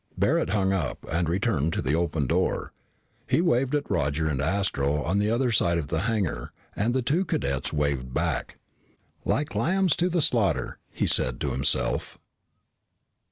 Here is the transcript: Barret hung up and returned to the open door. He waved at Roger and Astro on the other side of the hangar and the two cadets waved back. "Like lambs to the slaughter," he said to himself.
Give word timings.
Barret 0.17 0.49
hung 0.49 0.73
up 0.73 1.05
and 1.11 1.29
returned 1.29 1.73
to 1.73 1.81
the 1.83 1.93
open 1.93 2.25
door. 2.25 2.73
He 3.27 3.39
waved 3.39 3.75
at 3.75 3.87
Roger 3.91 4.25
and 4.25 4.41
Astro 4.41 5.03
on 5.03 5.19
the 5.19 5.29
other 5.29 5.51
side 5.51 5.77
of 5.77 5.89
the 5.89 5.99
hangar 6.09 6.51
and 6.75 6.95
the 6.95 7.03
two 7.03 7.23
cadets 7.23 7.71
waved 7.71 8.11
back. 8.11 8.57
"Like 9.25 9.53
lambs 9.53 9.95
to 9.97 10.09
the 10.09 10.19
slaughter," 10.19 10.79
he 10.89 11.05
said 11.05 11.39
to 11.41 11.51
himself. 11.51 12.17